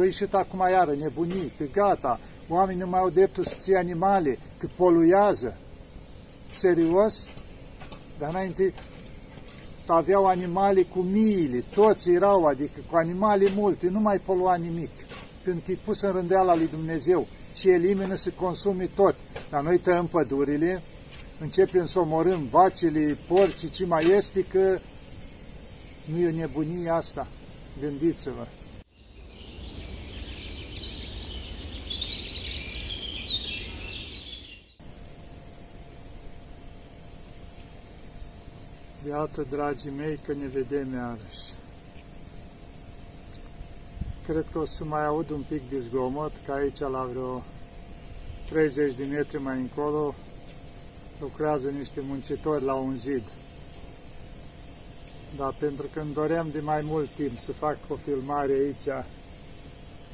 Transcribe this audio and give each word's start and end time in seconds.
că 0.00 0.06
ieșit 0.06 0.34
acum 0.34 0.66
iară 0.70 0.94
nebunii, 0.94 1.52
că 1.58 1.64
gata, 1.72 2.20
oamenii 2.48 2.82
nu 2.82 2.88
mai 2.88 3.00
au 3.00 3.10
dreptul 3.10 3.44
să 3.44 3.54
ții 3.58 3.76
animale, 3.76 4.38
că 4.58 4.68
poluează. 4.76 5.56
Serios? 6.50 7.28
Dar 8.18 8.28
înainte 8.28 8.72
aveau 9.92 10.26
animale 10.26 10.82
cu 10.82 10.98
miile, 10.98 11.64
toți 11.74 12.10
erau, 12.10 12.44
adică 12.44 12.80
cu 12.90 12.96
animale 12.96 13.48
multe, 13.54 13.88
nu 13.88 14.00
mai 14.00 14.18
polua 14.18 14.54
nimic, 14.54 14.90
pentru 15.42 15.62
că 15.66 15.72
e 15.72 15.76
pus 15.84 16.00
în 16.00 16.12
rândeala 16.12 16.54
lui 16.56 16.68
Dumnezeu 16.68 17.26
și 17.54 17.68
elimină 17.68 18.14
să 18.14 18.30
consume 18.30 18.88
tot. 18.94 19.14
Dar 19.50 19.62
noi 19.62 19.78
tăiem 19.78 20.06
pădurile, 20.06 20.82
începem 21.40 21.86
să 21.86 21.98
omorâm 21.98 22.46
vacile, 22.50 23.16
porci, 23.28 23.70
ce 23.72 23.86
mai 23.86 24.06
este, 24.06 24.44
că 24.44 24.78
nu 26.04 26.18
e 26.18 26.28
o 26.28 26.36
nebunie 26.36 26.90
asta. 26.90 27.26
Gândiți-vă! 27.80 28.59
Iată, 39.08 39.46
dragii 39.50 39.92
mei, 39.96 40.18
că 40.26 40.32
ne 40.32 40.46
vedem 40.46 40.92
iarăși. 40.94 41.54
Cred 44.26 44.46
că 44.52 44.58
o 44.58 44.64
să 44.64 44.84
mai 44.84 45.06
aud 45.06 45.30
un 45.30 45.44
pic 45.48 45.68
de 45.70 45.78
zgomot, 45.78 46.32
că 46.46 46.52
aici 46.52 46.78
la 46.78 47.08
vreo 47.12 47.42
30 48.50 48.94
de 48.94 49.04
metri 49.04 49.42
mai 49.42 49.58
încolo 49.58 50.14
lucrează 51.20 51.70
niște 51.70 52.00
muncitori 52.08 52.64
la 52.64 52.74
un 52.74 52.96
zid. 52.96 53.22
Dar 55.36 55.54
pentru 55.58 55.86
că 55.92 56.00
îmi 56.00 56.12
doream 56.12 56.48
de 56.52 56.60
mai 56.60 56.80
mult 56.82 57.08
timp 57.10 57.38
să 57.38 57.52
fac 57.52 57.76
o 57.88 57.94
filmare 57.94 58.52
aici, 58.52 59.04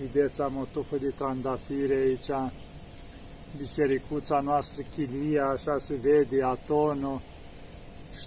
vedeți, 0.01 0.41
am 0.41 0.57
o 0.57 0.65
tufă 0.73 0.97
de 0.97 1.09
trandafire 1.09 1.95
aici, 1.95 2.53
bisericuța 3.57 4.41
noastră, 4.41 4.83
chilia, 4.95 5.47
așa 5.47 5.79
se 5.79 5.95
vede, 5.95 6.43
atonul, 6.43 7.21
și 7.21 7.36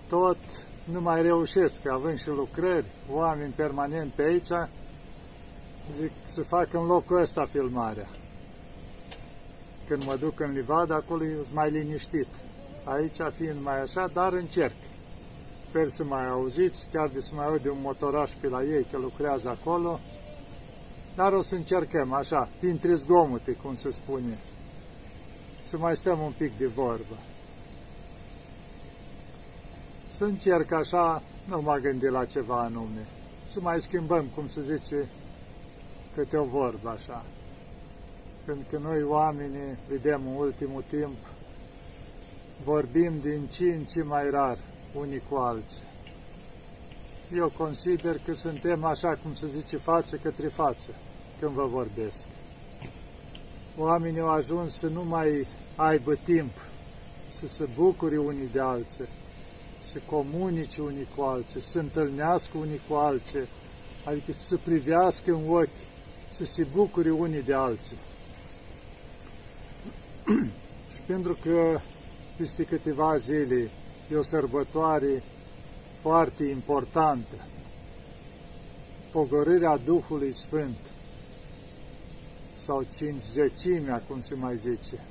tot 0.10 0.38
nu 0.84 1.02
mai 1.02 1.22
reușesc, 1.22 1.88
având 1.88 2.20
și 2.20 2.28
lucrări, 2.28 2.86
oameni 3.12 3.54
permanent 3.56 4.12
pe 4.12 4.22
aici, 4.22 4.70
zic 6.00 6.12
să 6.24 6.44
fac 6.44 6.74
în 6.74 6.86
locul 6.86 7.22
ăsta 7.22 7.48
filmarea. 7.52 8.08
Când 9.88 10.06
mă 10.06 10.16
duc 10.16 10.40
în 10.40 10.52
livadă, 10.52 10.94
acolo 10.94 11.24
e 11.24 11.36
mai 11.54 11.72
liniștit. 11.72 12.28
Aici 12.84 13.18
fiind 13.38 13.64
mai 13.64 13.82
așa, 13.82 14.10
dar 14.14 14.34
încerc. 14.34 14.76
Sper 15.70 15.90
să 15.90 16.04
mai 16.04 16.28
auziți, 16.28 16.88
chiar 16.92 17.08
de 17.08 17.22
să 17.22 17.32
mai 17.36 17.46
aude 17.46 17.70
un 17.70 17.82
motoraș 17.82 18.32
pe 18.42 18.48
la 18.48 18.64
ei, 18.64 18.86
că 18.92 18.98
lucrează 18.98 19.50
acolo. 19.50 20.00
Dar 21.16 21.34
o 21.34 21.42
să 21.42 21.56
încercăm 21.56 22.14
așa, 22.14 22.50
printre 22.60 22.94
zgomote, 22.94 23.52
cum 23.52 23.76
se 23.76 23.92
spune, 23.92 24.38
să 25.64 25.78
mai 25.78 25.98
stăm 25.98 26.20
un 26.20 26.32
pic 26.38 26.58
de 26.58 26.66
vorbă. 26.66 27.16
Să 30.20 30.26
încerc 30.26 30.72
așa, 30.72 31.22
nu 31.48 31.62
mă 31.62 31.78
gândi 31.82 32.08
la 32.08 32.26
ceva 32.26 32.60
anume, 32.60 33.06
să 33.48 33.60
mai 33.62 33.82
schimbăm, 33.82 34.26
cum 34.36 34.48
se 34.48 34.62
zice, 34.62 35.08
câte 36.16 36.38
o 36.38 36.44
vorbă 36.44 36.90
așa. 36.90 37.24
Pentru 38.46 38.66
că 38.72 38.78
noi 38.78 39.04
oamenii, 39.04 39.78
vedem 39.90 40.22
în 40.28 40.36
ultimul 40.36 40.84
timp, 40.90 41.18
vorbim 42.64 43.14
din 43.22 43.48
ce 43.52 43.64
în 43.64 43.84
ce 43.84 44.04
mai 44.04 44.30
rar 44.30 44.58
unii 44.94 45.22
cu 45.30 45.36
alții. 45.36 45.84
Eu 47.36 47.52
consider 47.58 48.20
că 48.26 48.34
suntem 48.34 48.84
așa 48.84 49.20
cum 49.24 49.34
se 49.34 49.48
zice 49.48 49.78
față 49.78 50.16
către 50.16 50.48
față 50.48 50.90
când 51.40 51.52
vă 51.52 51.66
vorbesc. 51.66 52.28
Oamenii 53.78 54.20
au 54.20 54.30
ajuns 54.30 54.74
să 54.74 54.88
nu 54.88 55.04
mai 55.04 55.48
aibă 55.76 56.16
timp 56.16 56.52
să 57.32 57.48
se 57.48 57.68
bucure 57.76 58.18
unii 58.18 58.50
de 58.52 58.60
alții, 58.60 59.08
să 59.92 60.00
comunice 60.06 60.82
unii 60.82 61.08
cu 61.16 61.22
alții, 61.22 61.62
să 61.62 61.70
se 61.70 61.80
întâlnească 61.80 62.58
unii 62.58 62.82
cu 62.88 62.94
alții, 62.94 63.48
adică 64.04 64.32
să 64.32 64.42
se 64.42 64.56
privească 64.56 65.32
în 65.32 65.50
ochi, 65.50 65.70
să 66.32 66.46
se 66.46 66.64
bucure 66.74 67.10
unii 67.10 67.42
de 67.42 67.54
alții. 67.54 67.98
și 70.94 71.02
pentru 71.06 71.38
că 71.44 71.80
peste 72.38 72.64
câteva 72.64 73.18
zile 73.18 73.70
e 74.12 74.16
o 74.16 74.22
sărbătoare 74.22 75.24
foarte 76.02 76.44
importantă, 76.44 77.36
pogorârea 79.12 79.78
Duhului 79.78 80.34
Sfânt, 80.34 80.78
sau 82.66 82.86
cincizecimea, 82.96 84.02
cum 84.08 84.22
se 84.22 84.36
mai 84.36 84.58
zice. 84.58 85.04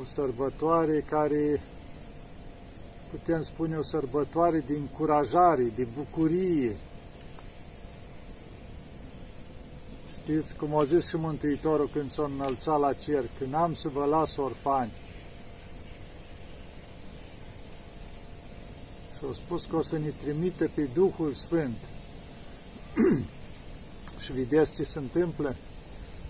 O 0.00 0.04
sărbătoare 0.04 1.04
care, 1.08 1.60
putem 3.10 3.42
spune, 3.42 3.76
o 3.76 3.82
sărbătoare 3.82 4.64
de 4.66 4.74
încurajare, 4.76 5.72
de 5.76 5.86
bucurie. 5.96 6.76
Știți 10.22 10.56
cum 10.56 10.76
a 10.76 10.84
zis 10.84 11.08
și 11.08 11.16
Mântuitorul 11.16 11.88
când 11.92 12.10
s-a 12.10 12.30
înălțat 12.34 12.80
la 12.80 12.92
cer, 12.92 13.24
când 13.38 13.54
am 13.54 13.74
să 13.74 13.88
vă 13.88 14.04
las 14.04 14.36
orfani, 14.36 14.90
și 19.18 19.24
au 19.24 19.32
spus 19.32 19.64
că 19.64 19.76
o 19.76 19.82
să 19.82 19.98
ne 19.98 20.12
trimite 20.22 20.70
pe 20.74 20.88
Duhul 20.94 21.32
Sfânt. 21.32 21.76
și 24.24 24.32
vedeți 24.32 24.74
ce 24.74 24.82
se 24.82 24.98
întâmplă? 24.98 25.56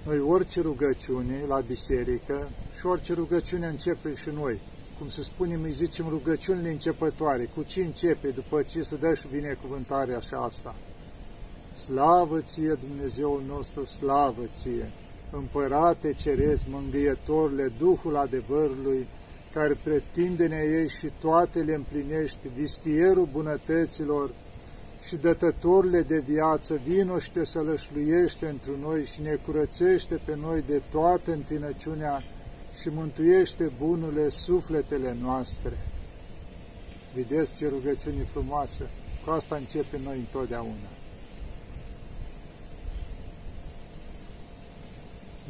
Noi 0.05 0.19
orice 0.19 0.61
rugăciune 0.61 1.45
la 1.49 1.61
biserică 1.61 2.49
și 2.79 2.87
orice 2.87 3.13
rugăciune 3.13 3.67
începe 3.67 4.15
și 4.15 4.29
noi. 4.35 4.59
Cum 4.99 5.09
se 5.09 5.23
spune, 5.23 5.59
îi 5.63 5.73
zicem 5.73 6.07
rugăciunile 6.09 6.71
începătoare. 6.71 7.49
Cu 7.55 7.63
ce 7.63 7.83
începe? 7.83 8.29
După 8.29 8.63
ce 8.63 8.83
se 8.83 8.97
dă 8.97 9.15
și 9.15 9.27
binecuvântarea 9.33 10.17
așa 10.17 10.37
asta. 10.37 10.75
Slavă 11.85 12.41
ție, 12.41 12.79
Dumnezeul 12.89 13.43
nostru, 13.49 13.85
slavă 13.85 14.43
ție! 14.61 14.91
Împărate 15.31 16.13
cerezi, 16.13 16.67
mângâietorule, 16.71 17.73
Duhul 17.79 18.17
adevărului, 18.17 19.07
care 19.53 19.79
pretindene 19.83 20.57
ei 20.57 20.89
și 20.89 21.11
toate 21.21 21.59
le 21.59 21.75
împlinești, 21.75 22.49
vistierul 22.57 23.29
bunătăților 23.33 24.31
și 25.07 25.17
dătătorile 25.17 26.03
de 26.03 26.19
viață, 26.19 26.81
vino 26.87 27.19
și 27.19 27.31
te 27.31 27.45
sălășluiește 27.45 28.47
întru 28.47 28.73
noi 28.81 29.05
și 29.05 29.23
ne 29.23 29.39
curățește 29.47 30.21
pe 30.25 30.37
noi 30.43 30.65
de 30.67 30.83
toată 30.91 31.33
întinăciunea 31.33 32.23
și 32.81 32.89
mântuiește 32.89 33.71
bunurile 33.79 34.29
sufletele 34.29 35.17
noastre. 35.21 35.79
Vedeți 37.15 37.57
ce 37.57 37.69
rugăciune 37.69 38.23
frumoasă! 38.33 38.83
Cu 39.25 39.31
asta 39.31 39.57
începe 39.57 40.01
noi 40.05 40.17
întotdeauna. 40.17 40.89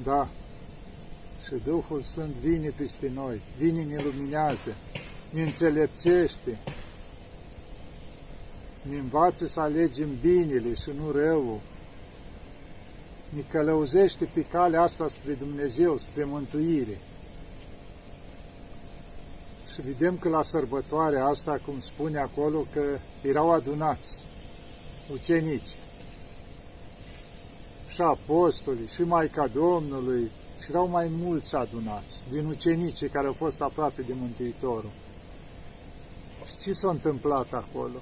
Da, 0.02 0.28
și 1.44 1.54
Duhul 1.64 2.02
Sfânt 2.02 2.34
vine 2.34 2.68
peste 2.76 3.10
noi, 3.14 3.40
vine, 3.58 3.82
ne 3.82 4.02
luminează, 4.02 4.74
ne 5.30 5.42
înțelepțește, 5.42 6.58
ne 8.82 8.98
învață 8.98 9.46
să 9.46 9.60
alegem 9.60 10.08
binele 10.20 10.74
și 10.74 10.90
nu 11.00 11.10
răul, 11.10 11.60
ne 13.28 13.40
călăuzește 13.50 14.24
pe 14.24 14.44
calea 14.44 14.82
asta 14.82 15.08
spre 15.08 15.32
Dumnezeu, 15.32 15.96
spre 15.96 16.24
mântuire. 16.24 16.98
Și 19.78 19.84
vedem 19.84 20.16
că 20.16 20.28
la 20.28 20.42
sărbătoarea 20.42 21.24
asta, 21.24 21.60
cum 21.66 21.80
spune 21.80 22.18
acolo, 22.18 22.64
că 22.72 22.82
erau 23.22 23.52
adunați 23.52 24.20
ucenici 25.12 25.76
și 27.88 28.00
apostolii 28.00 28.86
și 28.86 29.02
Maica 29.02 29.46
Domnului 29.46 30.30
și 30.62 30.70
erau 30.70 30.88
mai 30.88 31.08
mulți 31.10 31.54
adunați 31.54 32.22
din 32.30 32.46
ucenicii 32.46 33.08
care 33.08 33.26
au 33.26 33.32
fost 33.32 33.60
aproape 33.60 34.02
de 34.02 34.12
Mântuitorul. 34.20 34.90
Și 36.46 36.58
ce 36.62 36.72
s-a 36.72 36.90
întâmplat 36.90 37.52
acolo? 37.52 37.98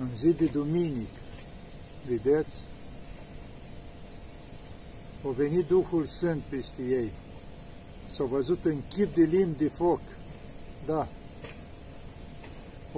În 0.00 0.16
zi 0.16 0.28
de 0.28 0.44
duminică, 0.44 1.20
vedeți? 2.06 2.56
A 5.26 5.30
venit 5.36 5.66
Duhul 5.66 6.04
Sfânt 6.04 6.42
peste 6.48 6.82
ei. 6.82 7.10
S-au 8.08 8.26
văzut 8.26 8.64
în 8.64 8.76
chip 8.88 9.14
de 9.14 9.22
limbi 9.22 9.58
de 9.58 9.68
foc. 9.68 10.00
Da. 10.86 11.08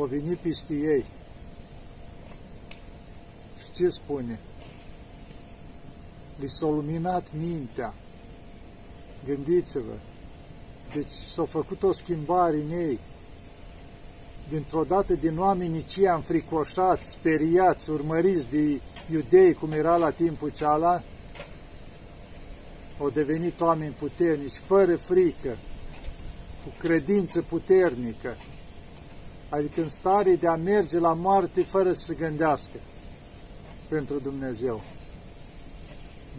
A 0.00 0.04
venit 0.04 0.36
peste 0.36 0.74
ei 0.74 1.04
ce 3.74 3.88
spune? 3.88 4.38
Li 6.40 6.48
s-a 6.48 6.66
luminat 6.66 7.32
mintea. 7.38 7.94
Gândiți-vă. 9.24 9.94
Deci 10.94 11.10
s-a 11.32 11.44
făcut 11.44 11.82
o 11.82 11.92
schimbare 11.92 12.56
în 12.56 12.70
ei. 12.70 12.98
dintr-o 14.48 14.84
dată 14.84 15.14
din 15.14 15.38
oamenii 15.38 15.84
cei 15.84 16.04
înfricoșați, 16.04 17.10
speriați, 17.10 17.90
urmăriți 17.90 18.50
de 18.50 18.80
iudei, 19.12 19.54
cum 19.54 19.72
era 19.72 19.96
la 19.96 20.10
timpul 20.10 20.50
ceala, 20.50 21.02
au 23.02 23.10
devenit 23.10 23.60
oameni 23.60 23.94
puternici, 23.98 24.60
fără 24.66 24.96
frică, 24.96 25.56
cu 26.64 26.72
credință 26.78 27.42
puternică, 27.48 28.36
adică 29.48 29.82
în 29.82 29.88
stare 29.88 30.34
de 30.34 30.46
a 30.46 30.56
merge 30.56 30.98
la 30.98 31.12
moarte 31.12 31.62
fără 31.62 31.92
să 31.92 32.02
se 32.04 32.14
gândească 32.14 32.76
pentru 33.88 34.18
Dumnezeu. 34.18 34.80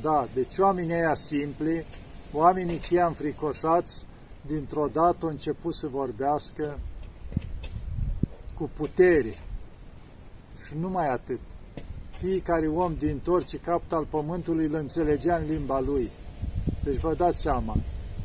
Da, 0.02 0.28
deci 0.34 0.58
oamenii 0.58 0.94
aia 0.94 1.16
simpli, 1.16 1.86
oamenii 2.34 2.80
cei 2.80 2.98
înfricoșați, 2.98 4.06
dintr-o 4.42 4.88
dată 4.88 5.18
au 5.26 5.30
început 5.30 5.74
să 5.74 5.88
vorbească 5.88 6.80
cu 8.54 8.70
putere. 8.74 9.38
Și 10.68 10.76
numai 10.80 11.10
atât. 11.10 11.40
Fiecare 12.18 12.68
om 12.68 12.94
din 12.94 13.22
orice 13.28 13.58
capt 13.58 13.94
al 13.94 14.06
pământului 14.10 14.66
îl 14.66 14.74
înțelegea 14.74 15.36
în 15.36 15.44
limba 15.50 15.80
lui. 15.80 16.10
Deci 16.84 17.00
vă 17.00 17.14
dați 17.14 17.42
seama, 17.42 17.76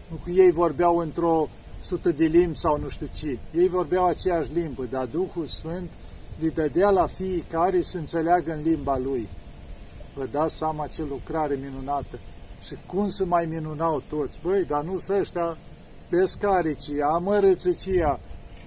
nu 0.08 0.16
cu 0.22 0.30
ei 0.30 0.50
vorbeau 0.50 0.96
într-o 0.96 1.48
sută 1.80 2.10
de 2.10 2.24
limbi 2.24 2.58
sau 2.58 2.78
nu 2.78 2.88
știu 2.88 3.08
ce. 3.14 3.38
Ei 3.54 3.68
vorbeau 3.68 4.06
aceeași 4.06 4.52
limbă, 4.52 4.84
dar 4.90 5.04
Duhul 5.04 5.46
Sfânt 5.46 5.90
li 6.38 6.50
dădea 6.50 6.90
la 6.90 7.06
fiecare 7.06 7.82
să 7.82 7.98
înțeleagă 7.98 8.52
în 8.52 8.62
limba 8.62 8.98
lui. 8.98 9.28
Vă 10.14 10.26
dați 10.30 10.56
seama 10.56 10.86
ce 10.86 11.02
lucrare 11.08 11.58
minunată. 11.62 12.18
Și 12.66 12.74
cum 12.86 13.08
să 13.08 13.24
mai 13.24 13.46
minunau 13.46 14.02
toți? 14.08 14.38
Băi, 14.42 14.64
dar 14.64 14.82
nu 14.82 14.98
să 14.98 15.16
ăștia 15.20 15.56
pescaricii, 16.08 17.02
amărățăcia 17.02 18.20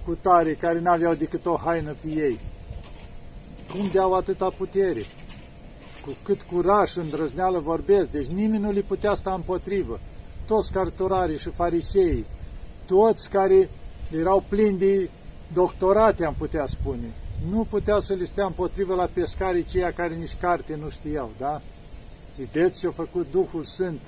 cu 0.04 0.18
tare, 0.20 0.52
care 0.52 0.80
n-aveau 0.80 1.14
decât 1.14 1.46
o 1.46 1.56
haină 1.56 1.94
pe 2.00 2.08
ei. 2.08 2.38
Cum 3.70 3.88
deau 3.92 4.14
atâta 4.14 4.48
putere? 4.56 5.06
Cu 6.04 6.16
cât 6.22 6.42
curaj 6.42 6.90
și 6.90 6.98
îndrăzneală 6.98 7.58
vorbesc, 7.58 8.10
deci 8.10 8.26
nimeni 8.26 8.62
nu 8.62 8.70
li 8.70 8.80
putea 8.80 9.14
sta 9.14 9.34
împotrivă. 9.34 10.00
Toți 10.46 10.72
cartorarii 10.72 11.38
și 11.38 11.48
farisei, 11.48 12.24
toți 12.86 13.30
care 13.30 13.68
erau 14.16 14.44
plini 14.48 14.78
de 14.78 15.10
doctorate, 15.52 16.24
am 16.24 16.34
putea 16.38 16.66
spune, 16.66 17.12
nu 17.50 17.66
putea 17.70 17.98
să 17.98 18.14
le 18.14 18.24
stea 18.24 18.44
împotrivă 18.44 18.94
la 18.94 19.08
pescarii 19.12 19.64
ceia 19.64 19.92
care 19.92 20.14
nici 20.14 20.36
carte 20.40 20.76
nu 20.76 20.90
știau, 20.90 21.30
da? 21.38 21.60
Vedeți 22.36 22.78
ce 22.78 22.86
a 22.86 22.90
făcut 22.90 23.30
Duhul 23.30 23.64
Sfânt 23.64 24.00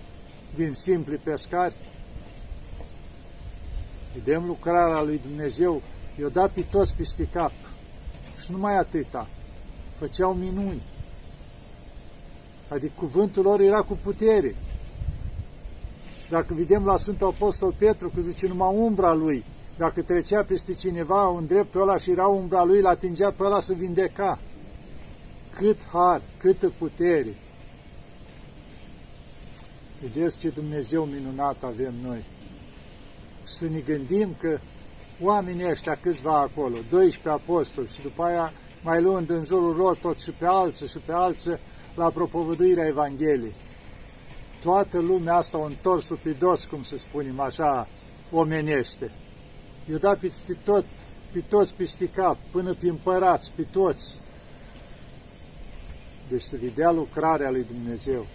din 0.55 0.73
simpli 0.73 1.17
pescari? 1.17 1.75
Vedem 4.15 4.47
lucrarea 4.47 5.03
lui 5.03 5.21
Dumnezeu, 5.27 5.83
i-a 6.21 6.29
dat 6.29 6.51
pe 6.51 6.65
toți 6.71 6.95
peste 6.95 7.29
cap. 7.33 7.53
Și 8.45 8.51
numai 8.53 8.77
atâta. 8.77 9.27
Făceau 9.99 10.35
minuni. 10.35 10.83
Adică 12.75 12.93
cuvântul 12.99 13.43
lor 13.43 13.61
era 13.61 13.83
cu 13.83 13.99
putere. 14.03 14.55
Dacă 16.31 16.55
vedem 16.55 16.85
la 16.85 16.97
Sfântul 16.97 17.27
Apostol 17.27 17.75
Petru, 17.79 18.09
că 18.15 18.21
zice 18.21 18.47
numai 18.47 18.75
umbra 18.77 19.13
lui, 19.13 19.45
dacă 19.77 20.03
trecea 20.03 20.43
peste 20.43 20.75
cineva 20.75 21.37
în 21.37 21.47
dreptul 21.47 21.81
ăla 21.81 21.97
și 21.97 22.11
era 22.11 22.27
umbra 22.27 22.65
lui, 22.65 22.79
îl 22.79 22.87
atingea 22.87 23.31
pe 23.31 23.45
ăla 23.45 23.61
să 23.61 23.73
vindeca. 23.73 24.39
Cât 25.51 25.81
har, 25.93 26.21
câtă 26.39 26.73
putere. 26.79 27.35
Vedeți 30.01 30.39
ce 30.39 30.49
Dumnezeu 30.49 31.05
minunat 31.05 31.63
avem 31.63 31.93
noi 32.03 32.25
să 33.43 33.65
ne 33.65 33.79
gândim 33.79 34.29
că 34.41 34.59
oamenii 35.21 35.71
ăștia 35.71 35.99
câțiva 36.03 36.41
acolo, 36.41 36.77
12 36.91 37.29
apostoli 37.29 37.89
și 37.95 38.03
după 38.03 38.23
aia 38.23 38.53
mai 38.83 39.03
luând 39.03 39.31
în 39.31 39.45
jurul 39.45 39.77
lor 39.77 39.97
tot 39.97 40.19
și 40.19 40.31
pe 40.31 40.47
alții 40.47 40.89
și 40.89 40.99
pe 40.99 41.13
alții 41.13 41.59
la 41.95 42.09
propovăduirea 42.09 42.87
Evangheliei. 42.87 43.55
Toată 44.63 44.99
lumea 44.99 45.35
asta 45.35 45.59
o 45.59 45.65
întors 45.65 46.13
pe 46.23 46.31
dos, 46.31 46.65
cum 46.65 46.83
să 46.83 46.99
spunem 46.99 47.41
așa, 47.41 47.89
omenește. 48.33 49.11
Eu 49.91 49.97
da 49.97 50.15
peste 50.15 50.57
tot, 50.65 50.85
pe 51.33 51.41
toți 51.49 51.75
peste 51.75 52.09
cap, 52.09 52.37
până 52.51 52.73
pe 52.73 52.89
împărați, 52.89 53.53
pe 53.57 53.63
toți. 53.73 54.21
Deci 56.29 56.43
să 56.43 56.57
vedea 56.61 56.91
lucrarea 56.91 57.51
lui 57.51 57.67
Dumnezeu 57.73 58.27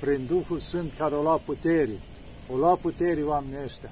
prin 0.00 0.26
Duhul 0.26 0.58
Sfânt 0.58 0.92
care 0.98 1.14
o 1.14 1.22
lua 1.22 1.40
putere, 1.44 1.98
o 2.52 2.56
lua 2.56 2.74
putere 2.74 3.22
oamenii 3.22 3.64
ăștia 3.64 3.90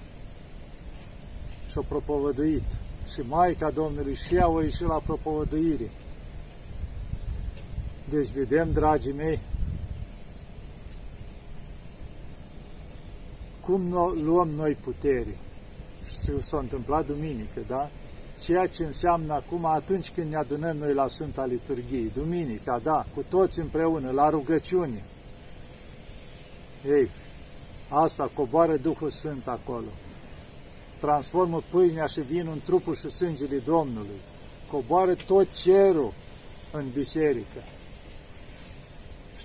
și-o 1.71 1.83
propovăduit. 1.83 2.63
Și 3.13 3.21
Maica 3.29 3.71
Domnului 3.71 4.15
și 4.15 4.35
ea 4.35 4.49
o 4.49 4.63
ieșit 4.63 4.87
la 4.87 5.03
propovăduire. 5.07 5.91
Deci 8.11 8.29
vedem, 8.29 8.73
dragii 8.73 9.13
mei, 9.13 9.39
cum 13.61 13.93
luăm 14.25 14.49
noi 14.49 14.75
putere. 14.75 15.37
Și 16.09 16.43
s-a 16.43 16.59
întâmplat 16.59 17.07
duminică, 17.07 17.61
da? 17.67 17.91
Ceea 18.43 18.67
ce 18.67 18.85
înseamnă 18.85 19.33
acum 19.33 19.65
atunci 19.65 20.11
când 20.15 20.31
ne 20.31 20.37
adunăm 20.37 20.77
noi 20.77 20.95
la 20.95 21.09
Sfânta 21.09 21.45
Liturghie, 21.45 22.11
duminica, 22.15 22.81
da, 22.83 23.07
cu 23.15 23.25
toți 23.29 23.59
împreună, 23.59 24.11
la 24.11 24.31
rugăciune. 24.31 25.03
Ei, 26.87 27.11
asta 27.89 28.31
coboară 28.35 28.77
Duhul 28.77 29.11
Sfânt 29.11 29.49
acolo 29.49 29.89
transformă 30.99 31.63
pâinea 31.71 32.07
și 32.07 32.21
vinul 32.21 32.53
în 32.53 32.61
trupul 32.65 32.95
și 32.95 33.11
sângele 33.11 33.57
Domnului. 33.57 34.21
Coboară 34.71 35.15
tot 35.27 35.47
cerul 35.53 36.13
în 36.73 36.85
biserică. 36.95 37.63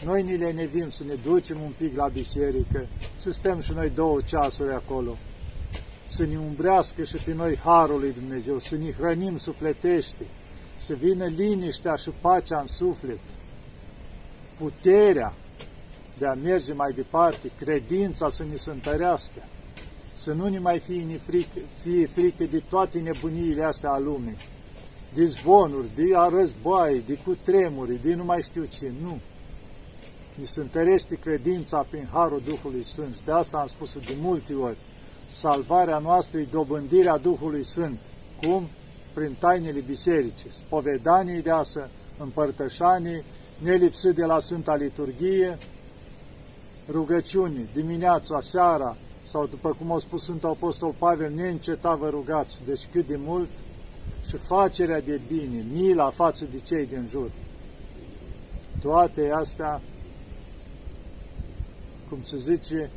Și 0.03 0.09
noi 0.09 0.23
ni 0.23 0.37
le 0.37 0.51
nevim 0.51 0.89
să 0.89 1.03
ne 1.03 1.13
ducem 1.13 1.61
un 1.61 1.71
pic 1.77 1.95
la 1.95 2.07
biserică, 2.07 2.85
să 3.15 3.31
stăm 3.31 3.61
și 3.61 3.71
noi 3.73 3.91
două 3.95 4.21
ceasuri 4.21 4.73
acolo, 4.73 5.17
să 6.05 6.25
ne 6.25 6.37
umbrească 6.37 7.03
și 7.03 7.15
pe 7.15 7.33
noi 7.33 7.57
Harul 7.57 7.99
lui 7.99 8.13
Dumnezeu, 8.19 8.59
să 8.59 8.75
ne 8.75 8.91
hrănim 8.91 9.37
sufletește, 9.37 10.25
să 10.79 10.93
vină 10.93 11.25
liniștea 11.25 11.95
și 11.95 12.09
pacea 12.21 12.59
în 12.59 12.67
suflet, 12.67 13.19
puterea 14.57 15.33
de 16.17 16.25
a 16.25 16.33
merge 16.33 16.73
mai 16.73 16.91
departe, 16.91 17.51
credința 17.59 18.29
să 18.29 18.43
ne 18.49 18.55
se 18.55 18.71
întărească 18.71 19.41
să 20.17 20.33
nu 20.33 20.47
ne 20.47 20.59
mai 20.59 20.79
fie, 20.79 21.19
frică, 21.25 21.59
fie 21.81 22.07
frică 22.07 22.43
de 22.43 22.61
toate 22.69 22.99
nebuniile 22.99 23.63
astea 23.63 23.91
a 23.91 23.99
lumii, 23.99 24.37
de 25.13 25.25
zvonuri, 25.25 25.87
de 25.95 26.15
a 26.15 26.27
războaie, 26.27 27.03
de 27.07 27.17
cutremuri, 27.25 28.01
de 28.03 28.13
nu 28.13 28.23
mai 28.23 28.41
știu 28.41 28.63
ce, 28.79 28.91
nu. 29.01 29.19
Ni 30.35 30.45
se 30.45 30.59
întărește 30.59 31.15
credința 31.15 31.85
prin 31.89 32.07
Harul 32.11 32.41
Duhului 32.45 32.83
Sfânt. 32.83 33.15
De 33.25 33.31
asta 33.31 33.57
am 33.57 33.67
spus 33.67 33.93
de 33.93 34.15
multe 34.21 34.53
ori. 34.53 34.77
Salvarea 35.27 35.97
noastră 35.97 36.39
e 36.39 36.47
dobândirea 36.51 37.17
Duhului 37.17 37.63
Sfânt. 37.63 37.99
Cum? 38.41 38.67
Prin 39.13 39.35
tainele 39.39 39.79
bisericii, 39.79 40.51
spovedanii 40.51 41.41
de 41.41 41.49
asă, 41.49 41.89
împărtășanii, 42.19 43.23
nelipsit 43.57 44.15
de 44.15 44.25
la 44.25 44.39
Sfânta 44.39 44.75
Liturghie, 44.75 45.57
rugăciuni, 46.89 47.69
dimineața, 47.73 48.41
seara, 48.41 48.95
sau 49.27 49.45
după 49.45 49.75
cum 49.79 49.91
a 49.91 49.99
spus 49.99 50.23
Sfântul 50.23 50.49
Apostol 50.49 50.93
Pavel, 50.97 51.31
neînceta 51.35 51.95
vă 51.95 52.09
rugați, 52.09 52.59
deci 52.65 52.87
cât 52.91 53.07
de 53.07 53.19
mult, 53.19 53.49
și 54.27 54.37
facerea 54.37 55.01
de 55.01 55.19
bine, 55.27 55.65
mila 55.73 56.09
față 56.09 56.45
de 56.51 56.59
cei 56.65 56.85
din 56.85 57.07
jur. 57.09 57.31
Toate 58.81 59.31
astea, 59.35 59.81
cum 62.13 62.23
se 62.23 62.37
zice, 62.37 62.89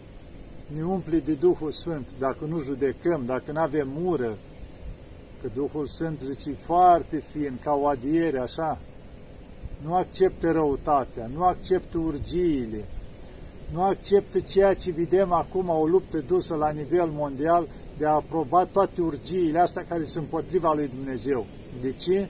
ne 0.76 0.84
umple 0.84 1.18
de 1.18 1.32
Duhul 1.32 1.70
Sfânt, 1.70 2.06
dacă 2.18 2.44
nu 2.48 2.60
judecăm, 2.60 3.22
dacă 3.26 3.52
nu 3.52 3.60
avem 3.60 3.88
ură, 4.04 4.36
că 5.42 5.48
Duhul 5.54 5.86
Sfânt 5.86 6.20
zice 6.20 6.50
foarte 6.52 7.22
fin, 7.32 7.58
ca 7.62 7.72
o 7.72 7.86
adiere, 7.86 8.38
așa, 8.38 8.78
nu 9.84 9.94
acceptă 9.94 10.50
răutatea, 10.50 11.30
nu 11.34 11.44
acceptă 11.44 11.98
urgiile, 11.98 12.84
nu 13.72 13.82
acceptă 13.82 14.40
ceea 14.40 14.74
ce 14.74 14.90
vedem 14.90 15.32
acum, 15.32 15.68
o 15.68 15.86
luptă 15.86 16.18
dusă 16.26 16.54
la 16.54 16.70
nivel 16.70 17.08
mondial 17.12 17.66
de 17.98 18.06
a 18.06 18.10
aproba 18.10 18.64
toate 18.64 19.00
urgiile 19.00 19.58
astea 19.58 19.84
care 19.88 20.04
sunt 20.04 20.24
împotriva 20.24 20.72
lui 20.74 20.90
Dumnezeu. 20.94 21.46
De 21.80 21.92
ce? 21.92 22.28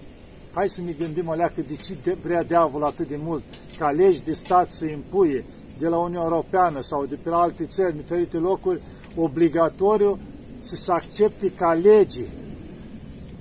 Hai 0.52 0.68
să 0.68 0.80
ne 0.80 0.92
gândim 0.92 1.28
o 1.28 1.34
leacă 1.34 1.60
de 1.68 1.74
ce 1.74 2.16
vrea 2.22 2.42
diavol 2.42 2.82
atât 2.82 3.08
de 3.08 3.18
mult 3.22 3.42
ca 3.78 3.90
legi 3.90 4.24
de 4.24 4.32
stat 4.32 4.70
să 4.70 4.84
impuie 4.84 5.44
de 5.78 5.88
la 5.88 5.96
Uniunea 5.96 6.22
Europeană 6.22 6.80
sau 6.80 7.06
de 7.06 7.14
pe 7.22 7.28
la 7.28 7.38
alte 7.38 7.64
țări, 7.64 7.90
în 7.90 7.96
diferite 7.96 8.36
locuri, 8.36 8.80
obligatoriu 9.16 10.18
să 10.60 10.76
se 10.76 10.92
accepte 10.92 11.52
ca 11.52 11.72
lege 11.72 12.24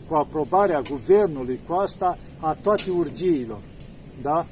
cu 0.07 0.15
aprobarea 0.15 0.81
guvernului, 0.81 1.59
cu 1.67 1.73
asta, 1.73 2.17
a 2.39 2.57
toate 2.61 2.91
urgiilor. 2.91 3.59
Da? 4.21 4.45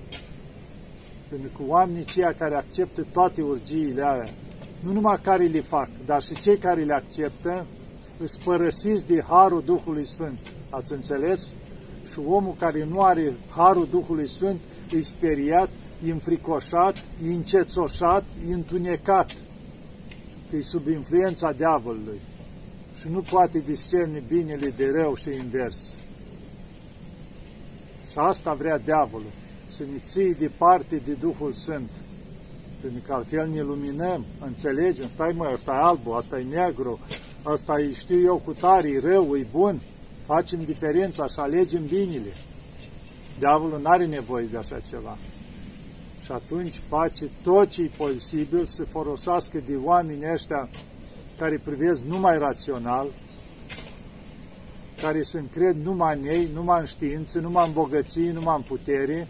Pentru 1.29 1.49
că 1.57 1.63
oamenii 1.67 2.03
ceia 2.03 2.33
care 2.37 2.55
acceptă 2.55 3.05
toate 3.11 3.41
urgiile 3.41 4.01
alea, 4.01 4.29
nu 4.79 4.91
numai 4.91 5.19
care 5.21 5.45
le 5.45 5.61
fac, 5.61 5.89
dar 6.05 6.21
și 6.21 6.33
cei 6.41 6.57
care 6.57 6.83
le 6.83 6.93
acceptă, 6.93 7.65
îți 8.17 8.39
părăsiți 8.43 9.07
de 9.07 9.23
Harul 9.27 9.63
Duhului 9.65 10.05
Sfânt. 10.05 10.37
Ați 10.69 10.93
înțeles? 10.93 11.53
Și 12.11 12.19
omul 12.27 12.55
care 12.59 12.87
nu 12.89 13.01
are 13.01 13.33
Harul 13.49 13.87
Duhului 13.91 14.27
Sfânt 14.27 14.59
e 14.91 15.01
speriat, 15.01 15.69
e 15.69 15.82
înfricoșat, 16.11 16.97
e 16.97 17.27
încețoșat, 17.27 18.23
e 18.49 18.53
întunecat, 18.53 19.35
că 20.49 20.55
e 20.55 20.61
sub 20.61 20.87
influența 20.87 21.51
diavolului 21.51 22.19
și 22.99 23.09
nu 23.09 23.19
poate 23.19 23.59
discerne 23.59 24.23
binele 24.27 24.69
de 24.69 24.91
rău 24.95 25.15
și 25.15 25.29
invers. 25.29 25.95
Și 28.11 28.17
asta 28.17 28.53
vrea 28.53 28.77
diavolul, 28.77 29.31
să 29.65 29.83
ne 29.91 29.97
ții 30.03 30.35
departe 30.35 31.01
de 31.05 31.11
Duhul 31.11 31.53
Sfânt. 31.53 31.89
Pentru 32.81 33.01
că 33.05 33.13
altfel 33.13 33.49
ne 33.49 33.61
luminăm, 33.61 34.25
înțelegem, 34.45 35.07
stai 35.07 35.33
mă, 35.35 35.49
ăsta 35.53 35.71
e 35.71 35.83
albu, 35.83 36.11
asta 36.11 36.39
e 36.39 36.43
negru, 36.43 36.99
ăsta 37.45 37.79
e, 37.79 37.93
știu 37.93 38.19
eu, 38.19 38.41
cu 38.45 38.51
tare, 38.51 38.89
e 38.89 38.99
rău, 38.99 39.35
e 39.35 39.47
bun, 39.51 39.81
facem 40.25 40.63
diferența 40.63 41.27
și 41.27 41.39
alegem 41.39 41.85
binele. 41.85 42.33
Diavolul 43.39 43.79
nu 43.81 43.89
are 43.89 44.05
nevoie 44.05 44.45
de 44.51 44.57
așa 44.57 44.79
ceva. 44.89 45.17
Și 46.23 46.31
atunci 46.31 46.81
face 46.89 47.29
tot 47.41 47.69
ce 47.69 47.81
e 47.81 47.89
posibil 47.97 48.65
să 48.65 48.83
folosească 48.83 49.57
de 49.65 49.75
oamenii 49.83 50.31
ăștia 50.33 50.69
care 51.37 51.61
privesc 51.63 52.01
numai 52.07 52.37
rațional, 52.37 53.07
care 55.01 55.21
se 55.21 55.39
încred 55.39 55.75
numai 55.83 56.17
în 56.17 56.25
ei, 56.27 56.49
numai 56.53 56.79
în 56.79 56.85
știință, 56.85 57.39
numai 57.39 57.67
în 57.67 57.73
bogăție, 57.73 58.31
numai 58.31 58.55
în 58.55 58.61
putere, 58.61 59.27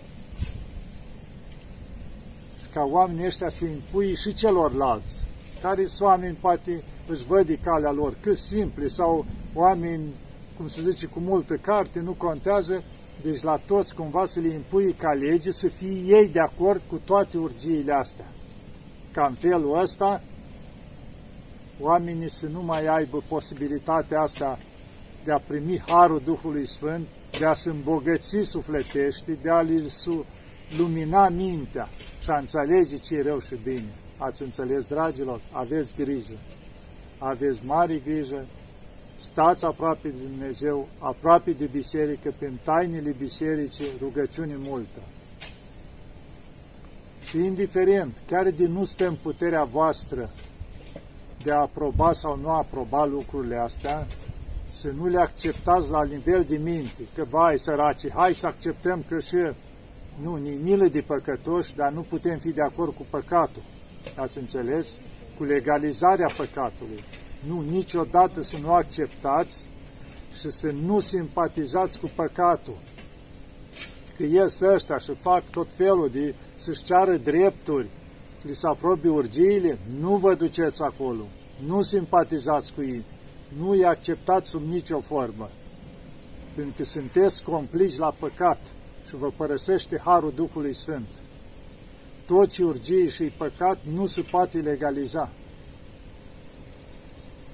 și 2.62 2.68
ca 2.74 2.84
oamenii 2.92 3.26
ăștia 3.26 3.50
să 3.50 3.66
impui 3.66 4.16
și 4.16 4.34
celorlalți, 4.34 5.16
care 5.62 5.86
sunt 5.86 6.08
oameni, 6.08 6.38
poate 6.40 6.84
își 7.08 7.26
văd 7.26 7.46
de 7.46 7.58
calea 7.64 7.92
lor, 7.92 8.14
cât 8.22 8.38
simple, 8.38 8.88
sau 8.88 9.26
oameni, 9.54 10.04
cum 10.58 10.68
se 10.68 10.82
zice, 10.82 11.06
cu 11.06 11.20
multă 11.20 11.56
carte, 11.56 12.00
nu 12.00 12.12
contează, 12.12 12.84
deci 13.22 13.42
la 13.42 13.60
toți 13.66 13.96
cumva 13.96 14.26
să 14.26 14.40
le 14.40 14.48
impui 14.48 14.94
ca 14.94 15.12
lege 15.12 15.52
să 15.52 15.68
fie 15.68 16.18
ei 16.18 16.28
de 16.28 16.40
acord 16.40 16.82
cu 16.90 17.02
toate 17.06 17.38
urgiile 17.38 17.94
astea. 17.94 18.26
Ca 19.12 19.26
în 19.26 19.34
felul 19.34 19.80
ăsta, 19.80 20.22
oamenii 21.80 22.30
să 22.30 22.48
nu 22.48 22.62
mai 22.62 22.88
aibă 22.88 23.24
posibilitatea 23.28 24.22
asta 24.22 24.60
de 25.24 25.32
a 25.32 25.38
primi 25.38 25.84
Harul 25.88 26.22
Duhului 26.26 26.68
Sfânt, 26.68 27.08
de 27.40 27.46
a 27.46 27.54
se 27.54 27.70
îmbogăți 27.70 28.38
sufletește, 28.42 29.38
de 29.42 29.50
a 29.50 29.62
li 29.62 29.92
lumina 30.78 31.30
mintea 31.30 31.90
și 32.22 32.30
a 32.30 32.38
înțelege 32.38 32.98
ce 32.98 33.16
e 33.16 33.22
rău 33.22 33.40
și 33.40 33.56
bine. 33.64 33.94
Ați 34.18 34.42
înțeles, 34.42 34.88
dragilor? 34.88 35.42
Aveți 35.52 35.94
grijă. 35.98 36.38
Aveți 37.18 37.66
mare 37.66 38.02
grijă. 38.06 38.46
Stați 39.16 39.66
aproape 39.66 40.08
de 40.08 40.24
Dumnezeu, 40.30 40.88
aproape 41.00 41.52
de 41.52 41.66
biserică, 41.66 42.34
prin 42.38 42.60
tainele 42.64 43.16
bisericii, 43.18 43.92
rugăciune 44.02 44.54
multă. 44.58 45.00
Și 47.30 47.38
indiferent, 47.38 48.14
chiar 48.28 48.50
de 48.50 48.68
nu 48.68 48.84
stă 48.84 49.08
în 49.08 49.16
puterea 49.22 49.64
voastră 49.64 50.30
de 51.44 51.52
a 51.52 51.60
aproba 51.60 52.14
sau 52.14 52.40
nu 52.42 52.50
aproba 52.50 53.06
lucrurile 53.06 53.56
astea, 53.58 54.08
să 54.70 54.90
nu 54.98 55.08
le 55.08 55.20
acceptați 55.20 55.90
la 55.90 56.04
nivel 56.04 56.46
de 56.50 56.58
minte, 56.58 57.02
că 57.16 57.24
vai 57.30 57.60
săraci, 57.60 58.10
hai 58.14 58.34
să 58.34 58.48
acceptăm 58.48 59.04
că 59.08 59.20
și 59.20 59.38
nu, 60.22 60.36
ni 60.36 60.58
milă 60.64 60.88
de 60.88 61.02
păcătoși, 61.02 61.76
dar 61.76 61.92
nu 61.92 62.02
putem 62.02 62.38
fi 62.38 62.50
de 62.50 62.62
acord 62.62 62.94
cu 62.94 63.06
păcatul. 63.10 63.62
Ați 64.16 64.38
înțeles? 64.38 64.88
Cu 65.38 65.44
legalizarea 65.44 66.30
păcatului. 66.38 67.04
Nu, 67.48 67.64
niciodată 67.70 68.42
să 68.42 68.58
nu 68.62 68.72
acceptați 68.72 69.66
și 70.40 70.50
să 70.52 70.74
nu 70.86 71.00
simpatizați 71.00 72.00
cu 72.00 72.12
păcatul. 72.16 72.78
Că 74.18 74.24
ies 74.24 74.60
ăștia 74.60 74.98
și 74.98 75.12
fac 75.12 75.44
tot 75.50 75.68
felul 75.76 76.10
de 76.14 76.34
să-și 76.56 76.84
ceară 76.84 77.18
drepturi, 77.18 77.88
li 78.42 78.56
se 78.56 78.68
aprobi 78.68 79.08
urgiile, 79.08 79.78
nu 80.00 80.16
vă 80.16 80.34
duceți 80.34 80.82
acolo, 80.82 81.24
nu 81.66 81.82
simpatizați 81.82 82.74
cu 82.74 82.82
ei, 82.82 83.04
nu 83.58 83.70
îi 83.70 83.86
acceptați 83.86 84.50
sub 84.50 84.62
nicio 84.70 85.00
formă, 85.00 85.50
pentru 86.56 86.74
că 86.78 86.84
sunteți 86.84 87.44
complici 87.44 87.98
la 87.98 88.16
păcat 88.20 88.60
și 89.08 89.16
vă 89.16 89.32
părăsește 89.36 90.02
Harul 90.04 90.34
Duhului 90.36 90.74
Sfânt. 90.74 91.08
Tot 92.26 92.50
ce 92.50 92.64
urgie 92.64 93.10
și 93.10 93.24
păcat 93.24 93.78
nu 93.94 94.06
se 94.06 94.22
poate 94.22 94.58
legaliza. 94.58 95.30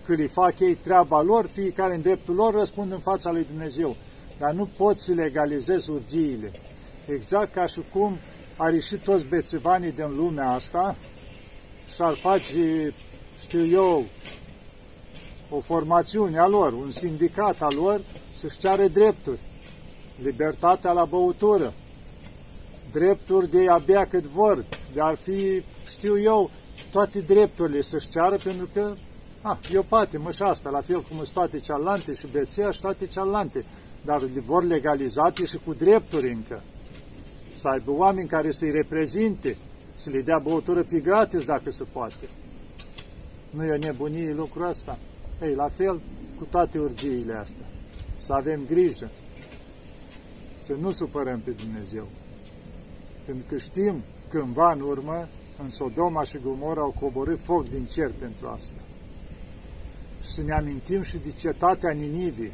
Când 0.09 0.21
îi 0.21 0.27
fac 0.27 0.59
ei 0.59 0.75
treaba 0.75 1.21
lor, 1.21 1.49
fiecare 1.53 1.95
în 1.95 2.01
dreptul 2.01 2.35
lor 2.35 2.53
răspund 2.53 2.91
în 2.91 2.99
fața 2.99 3.31
lui 3.31 3.45
Dumnezeu. 3.49 3.95
Dar 4.39 4.51
nu 4.51 4.69
poți 4.77 5.03
să 5.03 5.11
legalizezi 5.13 5.89
urgiile. 5.89 6.51
Exact 7.05 7.53
ca 7.53 7.65
și 7.65 7.79
cum 7.93 8.17
ar 8.57 8.73
ieși 8.73 8.95
toți 8.95 9.25
bețivanii 9.25 9.91
din 9.91 10.15
lumea 10.15 10.49
asta 10.49 10.95
și 11.95 12.01
ar 12.01 12.13
face, 12.13 12.93
știu 13.43 13.67
eu, 13.67 14.05
o 15.49 15.59
formațiune 15.59 16.37
a 16.37 16.47
lor, 16.47 16.73
un 16.73 16.91
sindicat 16.91 17.61
al 17.61 17.75
lor, 17.75 18.01
să-și 18.35 18.57
ceară 18.57 18.87
drepturi. 18.87 19.39
Libertatea 20.23 20.91
la 20.91 21.05
băutură, 21.05 21.73
drepturi 22.91 23.49
de 23.49 23.69
abia 23.69 24.07
cât 24.07 24.23
vor, 24.23 24.63
de 24.93 25.01
a 25.01 25.15
fi, 25.15 25.63
știu 25.87 26.19
eu, 26.19 26.49
toate 26.91 27.19
drepturile 27.19 27.81
să-și 27.81 28.09
ceară, 28.09 28.35
pentru 28.43 28.69
că, 28.73 28.91
ah, 29.41 29.57
eu 29.71 29.85
poate, 29.87 30.17
mă 30.17 30.31
și 30.31 30.41
asta, 30.41 30.69
la 30.69 30.81
fel 30.81 31.01
cum 31.01 31.15
sunt 31.17 31.31
toate 31.31 31.59
cealante 31.59 32.15
și 32.15 32.27
bețea 32.31 32.71
și 32.71 32.81
toate 32.81 33.05
cealante, 33.05 33.65
dar 34.05 34.21
le 34.21 34.39
vor 34.45 34.63
legalizate 34.63 35.45
și 35.45 35.59
cu 35.65 35.73
drepturi 35.73 36.31
încă 36.31 36.61
să 37.55 37.67
aibă 37.67 37.91
oameni 37.91 38.27
care 38.27 38.51
să-i 38.51 38.71
reprezinte, 38.71 39.57
să 39.93 40.09
le 40.09 40.21
dea 40.21 40.37
băutură 40.37 40.83
pe 40.83 40.99
gratis 40.99 41.45
dacă 41.45 41.71
se 41.71 41.83
poate. 41.91 42.29
Nu 43.49 43.63
e 43.63 43.71
o 43.71 43.77
nebunie 43.77 44.33
lucrul 44.33 44.67
ăsta. 44.67 44.97
Ei, 45.41 45.55
la 45.55 45.69
fel 45.75 45.99
cu 46.37 46.43
toate 46.49 46.79
urgiile 46.79 47.33
astea. 47.33 47.65
Să 48.19 48.33
avem 48.33 48.61
grijă 48.69 49.09
să 50.63 50.73
nu 50.81 50.91
supărăm 50.91 51.39
pe 51.39 51.51
Dumnezeu. 51.51 52.07
Pentru 53.25 53.45
că 53.49 53.57
știm 53.57 53.95
cândva 54.29 54.71
în 54.71 54.81
urmă, 54.81 55.27
în 55.63 55.69
Sodoma 55.69 56.23
și 56.23 56.37
Gomora 56.43 56.81
au 56.81 56.95
coborât 56.99 57.39
foc 57.43 57.69
din 57.69 57.85
cer 57.91 58.11
pentru 58.19 58.47
asta. 58.47 58.73
Și 60.21 60.29
să 60.29 60.41
ne 60.41 60.53
amintim 60.53 61.01
și 61.01 61.17
de 61.17 61.31
cetatea 61.39 61.91
Ninivii, 61.91 62.51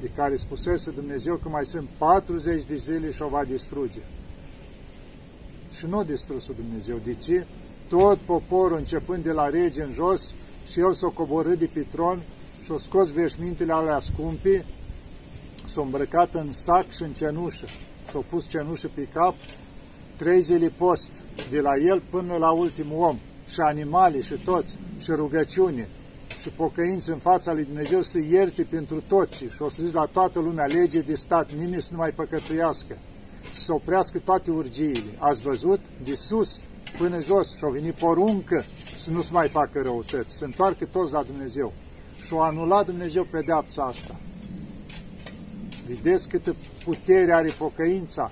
de 0.00 0.10
care 0.16 0.36
spusese 0.36 0.90
Dumnezeu 0.90 1.36
că 1.36 1.48
mai 1.48 1.64
sunt 1.64 1.88
40 1.98 2.64
de 2.64 2.76
zile 2.76 3.12
și 3.12 3.22
o 3.22 3.28
va 3.28 3.44
distruge. 3.44 4.00
Și 5.76 5.86
nu 5.86 5.98
a 5.98 6.04
distrus 6.04 6.50
Dumnezeu. 6.56 6.96
De 7.04 7.14
ce? 7.14 7.46
Tot 7.88 8.18
poporul, 8.18 8.76
începând 8.76 9.22
de 9.22 9.32
la 9.32 9.48
rege 9.48 9.82
în 9.82 9.92
jos, 9.92 10.34
și 10.70 10.80
el 10.80 10.92
s-a 10.92 11.06
coborât 11.06 11.58
de 11.58 11.68
pe 11.72 11.80
tron 11.80 12.22
și 12.64 12.72
a 12.72 12.76
scos 12.76 13.10
veșmintele 13.10 13.72
alea 13.72 13.98
scumpe, 13.98 14.64
s-a 15.64 15.80
îmbrăcat 15.80 16.34
în 16.34 16.52
sac 16.52 16.90
și 16.90 17.02
în 17.02 17.12
cenușă, 17.12 17.66
s-a 18.10 18.24
pus 18.28 18.48
cenușă 18.48 18.90
pe 18.94 19.06
cap, 19.12 19.34
trei 20.16 20.40
zile 20.40 20.68
post, 20.76 21.10
de 21.50 21.60
la 21.60 21.76
el 21.76 22.02
până 22.10 22.36
la 22.36 22.50
ultimul 22.50 23.02
om, 23.02 23.18
și 23.48 23.60
animale 23.60 24.20
și 24.20 24.34
toți, 24.44 24.78
și 25.00 25.10
rugăciune, 25.10 25.88
și 26.42 26.48
pocăință 26.48 27.12
în 27.12 27.18
fața 27.18 27.52
lui 27.52 27.64
Dumnezeu 27.64 28.02
să 28.02 28.18
ierte 28.18 28.62
pentru 28.62 29.02
toți 29.08 29.36
și 29.36 29.62
o 29.62 29.68
să 29.68 29.82
zic 29.84 29.94
la 29.94 30.08
toată 30.12 30.38
lumea 30.38 30.66
lege 30.66 31.00
de 31.00 31.14
stat, 31.14 31.52
nimeni 31.52 31.82
să 31.82 31.88
nu 31.92 31.98
mai 31.98 32.10
păcătuiască, 32.10 32.96
să 33.52 33.72
oprească 33.72 34.18
toate 34.18 34.50
urgiile. 34.50 35.10
Ați 35.18 35.42
văzut? 35.42 35.80
De 36.04 36.14
sus 36.14 36.62
până 36.98 37.20
jos 37.20 37.56
și-au 37.56 37.70
venit 37.70 37.94
poruncă 37.94 38.64
să 38.98 39.10
nu 39.10 39.20
se 39.20 39.32
mai 39.32 39.48
facă 39.48 39.80
răutăți, 39.82 40.36
să 40.36 40.44
întoarcă 40.44 40.84
toți 40.84 41.12
la 41.12 41.22
Dumnezeu. 41.22 41.72
Și-o 42.26 42.40
anulat 42.40 42.86
Dumnezeu 42.86 43.26
pedeapsa 43.30 43.82
asta. 43.82 44.16
Vedeți 45.86 46.28
câtă 46.28 46.56
putere 46.84 47.32
are 47.32 47.48
pocăința? 47.58 48.30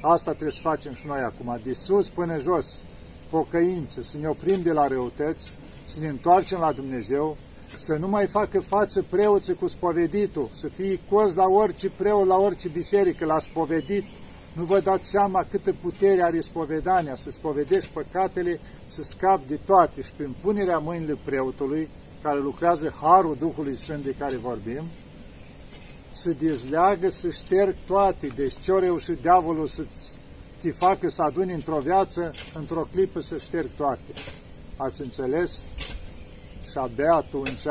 Asta 0.00 0.30
trebuie 0.30 0.52
să 0.52 0.60
facem 0.60 0.94
și 0.94 1.06
noi 1.06 1.20
acum, 1.20 1.60
de 1.64 1.72
sus 1.72 2.08
până 2.08 2.38
jos, 2.38 2.82
pocăință, 3.30 4.02
să 4.02 4.16
ne 4.20 4.28
oprim 4.28 4.62
de 4.62 4.72
la 4.72 4.86
răutăți, 4.86 5.56
să 5.84 6.00
ne 6.00 6.08
întoarcem 6.08 6.58
la 6.58 6.72
Dumnezeu, 6.72 7.36
să 7.76 7.94
nu 7.94 8.08
mai 8.08 8.26
facă 8.26 8.60
față 8.60 9.04
preoții 9.08 9.54
cu 9.54 9.66
spoveditul, 9.66 10.48
să 10.52 10.68
fie 10.68 10.98
coz 11.10 11.34
la 11.34 11.46
orice 11.46 11.90
preot, 11.96 12.26
la 12.26 12.36
orice 12.36 12.68
biserică, 12.68 13.24
la 13.24 13.38
spovedit. 13.38 14.04
Nu 14.52 14.64
vă 14.64 14.80
dați 14.80 15.08
seama 15.08 15.46
câtă 15.50 15.74
putere 15.82 16.22
are 16.22 16.40
spovedania, 16.40 17.14
să 17.14 17.30
spovedești 17.30 17.90
păcatele, 17.92 18.60
să 18.84 19.02
scapi 19.02 19.48
de 19.48 19.58
toate 19.64 20.02
și 20.02 20.10
prin 20.16 20.34
punerea 20.40 20.78
mâinile 20.78 21.16
preotului, 21.24 21.88
care 22.22 22.38
lucrează 22.38 22.94
Harul 23.00 23.36
Duhului 23.38 23.76
Sfânt 23.76 24.04
de 24.04 24.14
care 24.18 24.36
vorbim, 24.36 24.82
să 26.10 26.30
dezleagă, 26.30 27.08
să 27.08 27.30
șterg 27.30 27.74
toate. 27.86 28.26
Deci 28.26 28.54
ce-o 28.62 28.78
reușit 28.78 29.20
diavolul 29.20 29.66
să 29.66 29.84
te 30.58 30.70
facă 30.70 31.08
să 31.08 31.22
aduni 31.22 31.52
într-o 31.52 31.78
viață, 31.78 32.32
într-o 32.54 32.88
clipă 32.92 33.20
să 33.20 33.38
șterg 33.38 33.68
toate. 33.76 34.12
Ați 34.76 35.00
înțeles? 35.00 35.68
Și 36.70 36.78
abia 36.78 37.14
atunci 37.14 37.66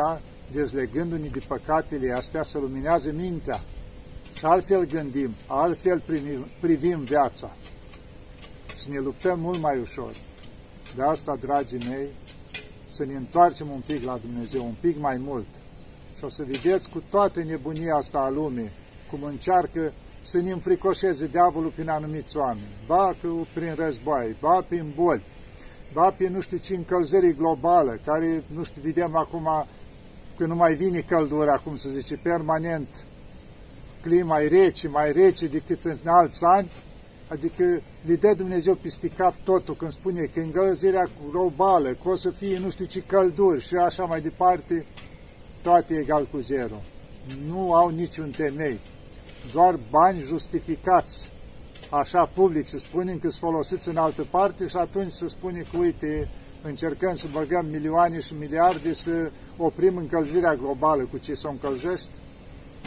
dezlegându-ne 0.51 1.27
de 1.27 1.41
păcatele 1.48 2.12
astea, 2.12 2.43
să 2.43 2.57
luminează 2.57 3.12
mintea 3.12 3.62
și 4.38 4.45
altfel 4.45 4.86
gândim, 4.86 5.29
altfel 5.48 6.00
privim, 6.00 6.45
privim 6.60 7.00
viața 7.00 7.51
și 8.81 8.89
ne 8.89 9.00
luptăm 9.00 9.39
mult 9.39 9.60
mai 9.60 9.79
ușor. 9.79 10.15
De 10.95 11.03
asta, 11.03 11.38
dragii 11.39 11.86
mei, 11.89 12.07
să 12.88 13.05
ne 13.05 13.15
întoarcem 13.15 13.69
un 13.69 13.81
pic 13.86 14.03
la 14.03 14.19
Dumnezeu, 14.22 14.65
un 14.65 14.75
pic 14.79 15.00
mai 15.00 15.17
mult. 15.17 15.45
Și 16.17 16.24
o 16.24 16.29
să 16.29 16.43
vedeți 16.43 16.89
cu 16.89 17.03
toată 17.10 17.43
nebunia 17.43 17.95
asta 17.95 18.19
a 18.19 18.29
lumii, 18.29 18.69
cum 19.10 19.24
încearcă 19.24 19.93
să 20.22 20.38
ne 20.38 20.51
înfricoșeze 20.51 21.27
diavolul 21.27 21.69
prin 21.69 21.89
anumiți 21.89 22.38
oameni, 22.38 22.67
ba 22.86 23.15
că 23.22 23.27
prin 23.53 23.74
război, 23.75 24.36
ba 24.39 24.65
prin 24.67 24.86
boli, 24.95 25.22
ba 25.93 26.09
prin 26.09 26.33
nu 26.33 26.41
știu 26.41 26.57
ce 26.57 26.75
încălzări 26.75 27.35
globală, 27.35 28.00
care, 28.05 28.43
nu 28.55 28.63
știu, 28.63 28.81
vedem 28.83 29.15
acum 29.15 29.65
că 30.38 30.45
nu 30.45 30.55
mai 30.55 30.73
vine 30.73 31.00
căldura, 31.00 31.55
cum 31.55 31.75
se 31.75 31.89
zice, 31.89 32.15
permanent, 32.15 32.88
clima 34.01 34.41
e 34.41 34.47
rece, 34.47 34.88
mai 34.88 35.12
rece 35.12 35.47
decât 35.47 35.85
în 35.85 35.97
alți 36.05 36.43
ani, 36.43 36.69
adică 37.27 37.81
le 38.05 38.15
dă 38.15 38.33
Dumnezeu 38.33 38.75
peste 38.75 39.07
cap 39.07 39.33
totul 39.43 39.75
când 39.75 39.91
spune 39.91 40.29
că 40.33 40.39
încălzirea 40.39 41.09
globală, 41.31 41.89
că 42.03 42.09
o 42.09 42.15
să 42.15 42.29
fie 42.29 42.57
nu 42.57 42.69
știu 42.69 42.85
ce 42.85 43.03
călduri 43.07 43.62
și 43.62 43.75
așa 43.75 44.03
mai 44.03 44.21
departe, 44.21 44.85
toate 45.62 45.95
egal 45.95 46.27
cu 46.31 46.38
zero. 46.38 46.75
Nu 47.47 47.73
au 47.73 47.89
niciun 47.89 48.29
temei, 48.29 48.79
doar 49.51 49.79
bani 49.89 50.19
justificați, 50.19 51.31
așa 51.93 52.25
public 52.25 52.67
să 52.67 52.79
spunem 52.79 53.19
că 53.19 53.29
sunt 53.29 53.51
folosiți 53.51 53.89
în 53.89 53.97
altă 53.97 54.25
parte 54.29 54.67
și 54.67 54.75
atunci 54.75 55.12
să 55.12 55.27
spune 55.27 55.65
că 55.71 55.77
uite, 55.77 56.27
încercăm 56.62 57.15
să 57.15 57.27
băgăm 57.31 57.65
milioane 57.65 58.19
și 58.19 58.33
miliarde 58.39 58.93
să 58.93 59.31
oprim 59.57 59.97
încălzirea 59.97 60.55
globală 60.55 61.03
cu 61.03 61.17
ce 61.17 61.33
se 61.33 61.47
încălzește. 61.47 62.09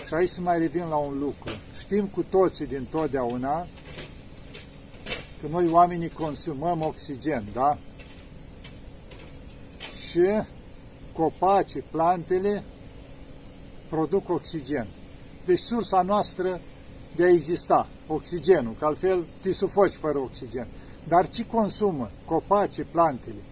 Și 0.06 0.14
aici 0.14 0.28
să 0.28 0.40
mai 0.40 0.58
revin 0.58 0.84
la 0.88 0.96
un 0.96 1.18
lucru. 1.18 1.50
Știm 1.78 2.04
cu 2.04 2.24
toții 2.30 2.66
din 2.66 2.86
totdeauna 2.90 3.66
că 5.40 5.46
noi 5.50 5.68
oamenii 5.68 6.08
consumăm 6.08 6.82
oxigen, 6.82 7.44
da? 7.52 7.78
Și 10.10 10.20
copacii, 11.12 11.84
plantele 11.90 12.62
produc 13.88 14.28
oxigen. 14.28 14.86
Deci 15.44 15.58
sursa 15.58 16.02
noastră 16.02 16.60
de 17.16 17.24
a 17.24 17.28
exista, 17.28 17.86
oxigenul, 18.06 18.74
că 18.78 18.84
altfel 18.84 19.24
te 19.40 19.52
sufoci 19.52 19.92
fără 19.92 20.18
oxigen. 20.18 20.66
Dar 21.08 21.28
ce 21.28 21.46
consumă 21.46 22.10
copacii, 22.24 22.82
plantele? 22.82 23.42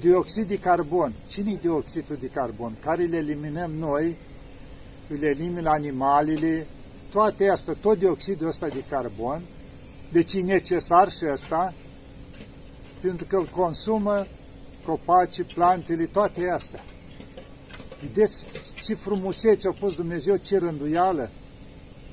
Dioxid 0.00 0.48
de 0.48 0.58
carbon. 0.58 1.12
cine 1.28 1.50
e 1.50 1.58
dioxidul 1.60 2.16
de 2.20 2.26
carbon? 2.26 2.72
Care 2.80 3.04
le 3.04 3.16
eliminăm 3.16 3.70
noi, 3.70 4.16
le 5.20 5.26
elimină 5.26 5.70
animalele, 5.70 6.66
toate 7.10 7.48
astea, 7.48 7.74
tot 7.80 7.98
dioxidul 7.98 8.46
ăsta 8.46 8.68
de 8.68 8.84
carbon, 8.88 9.42
deci 10.12 10.34
e 10.34 10.40
necesar 10.40 11.10
și 11.10 11.24
ăsta, 11.32 11.74
pentru 13.00 13.26
că 13.26 13.36
îl 13.36 13.46
consumă 13.46 14.26
copacii, 14.86 15.44
plantele, 15.44 16.04
toate 16.04 16.50
astea. 16.50 16.80
Vedeți 18.00 18.46
ce 18.82 18.94
frumusețe 18.94 19.68
a 19.68 19.70
pus 19.70 19.94
Dumnezeu, 19.94 20.36
ce 20.36 20.58
rânduială, 20.58 21.30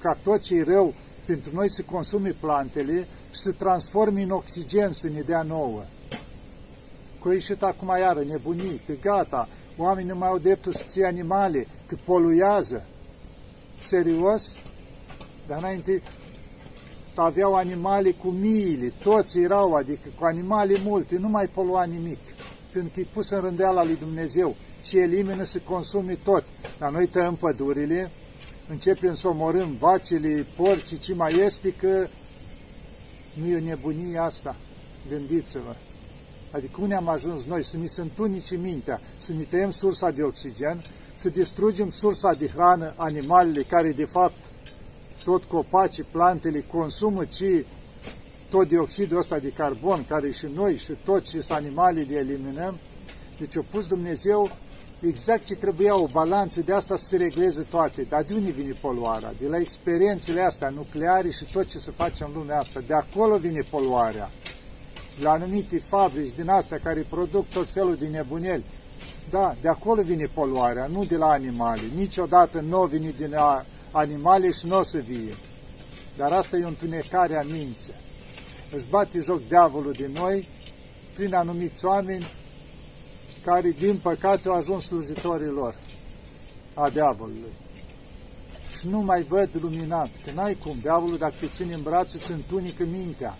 ca 0.01 0.17
tot 0.23 0.41
ce 0.41 0.55
e 0.55 0.63
rău 0.63 0.93
pentru 1.25 1.51
noi 1.53 1.69
să 1.69 1.81
consume 1.81 2.35
plantele 2.39 3.07
și 3.31 3.39
să 3.39 3.51
transforme 3.51 4.21
în 4.21 4.29
oxigen, 4.29 4.93
să 4.93 5.09
ne 5.13 5.21
dea 5.21 5.41
nouă. 5.41 5.81
Că 7.21 7.29
a 7.29 7.33
ieșit 7.33 7.63
acum 7.63 7.95
iară 7.99 8.23
nebunii, 8.23 8.81
că 8.85 8.93
gata, 9.01 9.47
oamenii 9.77 10.11
nu 10.11 10.17
mai 10.17 10.27
au 10.27 10.37
dreptul 10.37 10.73
să 10.73 10.83
ție 10.87 11.05
animale, 11.05 11.67
că 11.85 11.95
poluează. 12.03 12.85
Serios? 13.79 14.57
Dar 15.47 15.57
înainte 15.57 16.01
aveau 17.15 17.55
animale 17.55 18.11
cu 18.11 18.27
miile, 18.27 18.93
toți 19.03 19.39
erau, 19.39 19.73
adică 19.73 20.09
cu 20.19 20.25
animale 20.25 20.75
multe, 20.83 21.17
nu 21.17 21.27
mai 21.27 21.47
polua 21.47 21.83
nimic, 21.83 22.19
pentru 22.71 22.91
că 22.93 22.99
e 22.99 23.05
pus 23.13 23.29
în 23.29 23.39
rândeala 23.39 23.83
lui 23.83 23.95
Dumnezeu 23.95 24.55
și 24.83 24.97
elimină 24.97 25.43
să 25.43 25.59
consume 25.63 26.17
tot. 26.23 26.43
Dar 26.79 26.91
noi 26.91 27.07
tăiem 27.07 27.35
pădurile, 27.35 28.11
începem 28.69 29.15
să 29.15 29.27
omorâm 29.27 29.75
vacile, 29.79 30.45
porci, 30.55 30.99
ce 30.99 31.13
mai 31.13 31.33
este, 31.33 31.73
că 31.73 32.07
nu 33.33 33.47
e 33.47 33.55
o 33.55 33.59
nebunie 33.59 34.17
asta. 34.17 34.55
Gândiți-vă. 35.09 35.75
Adică 36.51 36.81
unde 36.81 36.93
am 36.93 37.07
ajuns 37.07 37.45
noi 37.45 37.63
să 37.63 37.77
ni 37.77 37.87
se 37.87 38.01
întunice 38.01 38.55
mintea, 38.55 39.01
să 39.19 39.31
ne 39.33 39.43
tăiem 39.43 39.69
sursa 39.69 40.11
de 40.11 40.23
oxigen, 40.23 40.83
să 41.13 41.29
distrugem 41.29 41.89
sursa 41.89 42.33
de 42.33 42.47
hrană, 42.47 42.93
animalele 42.95 43.61
care 43.61 43.91
de 43.91 44.05
fapt 44.05 44.37
tot 45.23 45.43
copacii, 45.43 46.05
plantele 46.11 46.63
consumă 46.71 47.25
ci 47.25 47.65
tot 48.49 48.67
dioxidul 48.67 49.17
ăsta 49.17 49.39
de 49.39 49.51
carbon, 49.51 50.05
care 50.07 50.31
și 50.31 50.45
noi 50.55 50.77
și 50.77 50.91
tot 51.05 51.23
ce 51.23 51.41
sunt 51.41 51.57
animalele 51.57 52.15
eliminăm. 52.15 52.77
Deci 53.39 53.55
a 53.55 53.65
pus 53.71 53.87
Dumnezeu 53.87 54.51
exact 55.07 55.45
ce 55.45 55.55
trebuia, 55.55 55.95
o 55.95 56.05
balanță 56.05 56.61
de 56.61 56.73
asta 56.73 56.95
să 56.95 57.05
se 57.05 57.17
regleze 57.17 57.61
toate. 57.69 58.05
Dar 58.09 58.23
de 58.23 58.33
unde 58.33 58.51
vine 58.51 58.75
poluarea? 58.81 59.33
De 59.39 59.47
la 59.47 59.57
experiențele 59.57 60.41
astea 60.41 60.69
nucleare 60.69 61.29
și 61.29 61.45
tot 61.51 61.67
ce 61.67 61.77
se 61.77 61.91
face 61.91 62.23
în 62.23 62.29
lumea 62.33 62.59
asta. 62.59 62.81
De 62.87 62.93
acolo 62.93 63.37
vine 63.37 63.61
poluarea. 63.69 64.29
La 65.21 65.31
anumite 65.31 65.79
fabrici 65.87 66.35
din 66.35 66.49
astea 66.49 66.79
care 66.83 67.05
produc 67.09 67.47
tot 67.47 67.69
felul 67.69 67.95
de 67.95 68.07
nebuneli. 68.07 68.63
Da, 69.29 69.55
de 69.61 69.67
acolo 69.67 70.01
vine 70.01 70.29
poluarea, 70.33 70.87
nu 70.87 71.05
de 71.05 71.15
la 71.15 71.29
animale. 71.29 71.81
Niciodată 71.95 72.59
nu 72.59 72.83
vine 72.83 73.13
din 73.17 73.35
animale 73.91 74.51
și 74.51 74.67
nu 74.67 74.77
o 74.77 74.83
să 74.83 74.97
vie. 74.97 75.35
Dar 76.17 76.31
asta 76.31 76.57
e 76.57 76.63
o 76.63 76.67
întunecare 76.67 77.37
a 77.37 77.41
minții. 77.41 77.93
Își 78.75 78.85
bate 78.89 79.19
joc 79.19 79.47
diavolul 79.47 79.91
de 79.91 80.09
noi 80.13 80.47
prin 81.15 81.33
anumiți 81.33 81.85
oameni 81.85 82.25
care, 83.43 83.75
din 83.79 83.95
păcate, 84.01 84.47
au 84.47 84.55
ajuns 84.55 84.85
slujitorii 84.85 85.47
lor, 85.47 85.75
a 86.73 86.89
diavolului. 86.89 87.53
Și 88.79 88.87
nu 88.87 88.99
mai 88.99 89.21
văd 89.21 89.49
luminat, 89.61 90.09
că 90.25 90.31
n-ai 90.35 90.57
cum, 90.63 90.77
diavolul 90.81 91.17
dacă 91.17 91.33
te 91.39 91.47
ține 91.47 91.73
în 91.73 91.81
brațe, 91.81 92.17
îți 92.17 92.31
întunică 92.31 92.83
mintea 92.91 93.37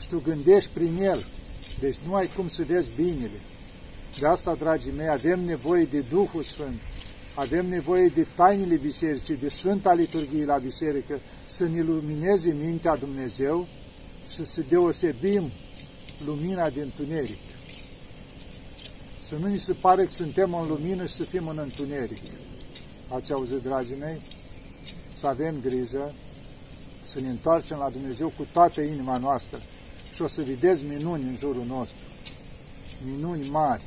și 0.00 0.08
tu 0.08 0.20
gândești 0.24 0.70
prin 0.72 1.02
el, 1.02 1.24
deci 1.80 1.96
nu 2.06 2.14
ai 2.14 2.30
cum 2.36 2.48
să 2.48 2.62
vezi 2.62 2.90
binele. 2.96 3.40
De 4.20 4.26
asta, 4.26 4.54
dragii 4.54 4.92
mei, 4.96 5.08
avem 5.08 5.40
nevoie 5.40 5.84
de 5.84 6.00
Duhul 6.10 6.42
Sfânt, 6.42 6.80
avem 7.34 7.68
nevoie 7.68 8.08
de 8.08 8.26
tainele 8.34 8.74
bisericii, 8.74 9.36
de 9.36 9.48
Sfânta 9.48 9.92
Liturghie 9.92 10.44
la 10.44 10.56
biserică, 10.56 11.14
să 11.46 11.64
ne 11.64 11.82
lumineze 11.82 12.56
mintea 12.64 12.96
Dumnezeu 12.96 13.66
și 14.32 14.44
să 14.44 14.62
deosebim 14.68 15.50
lumina 16.26 16.70
din 16.70 16.82
întuneric. 16.82 17.38
Să 19.28 19.34
nu 19.40 19.46
ni 19.46 19.58
se 19.58 19.72
pare 19.72 20.04
că 20.04 20.12
suntem 20.12 20.54
în 20.54 20.68
lumină 20.68 21.06
și 21.06 21.14
să 21.14 21.22
fim 21.22 21.48
în 21.48 21.58
întuneric. 21.58 22.22
Ați 23.08 23.32
auzit, 23.32 23.62
dragii 23.62 23.96
mei? 24.00 24.20
Să 25.18 25.26
avem 25.26 25.54
grijă, 25.62 26.14
să 27.04 27.20
ne 27.20 27.28
întoarcem 27.28 27.78
la 27.78 27.88
Dumnezeu 27.90 28.32
cu 28.36 28.46
toată 28.52 28.80
inima 28.80 29.16
noastră 29.16 29.60
și 30.14 30.22
o 30.22 30.28
să 30.28 30.42
vedeți 30.42 30.84
minuni 30.84 31.22
în 31.22 31.36
jurul 31.38 31.64
nostru. 31.66 31.98
Minuni 33.10 33.48
mari 33.48 33.82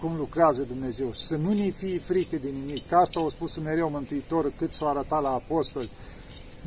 cum 0.00 0.16
lucrează 0.16 0.62
Dumnezeu, 0.62 1.12
să 1.12 1.36
nu 1.36 1.52
ne 1.52 1.70
fie 1.70 1.98
frică 1.98 2.36
de 2.36 2.48
nimic. 2.48 2.92
Asta 2.92 3.20
au 3.20 3.28
spus 3.28 3.56
mereu 3.56 3.90
Mântuitorul 3.90 4.52
cât 4.58 4.72
s-a 4.72 4.88
arătat 4.88 5.22
la 5.22 5.30
apostoli. 5.30 5.90